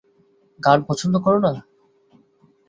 [0.59, 1.51] গান পছন্দ করে না।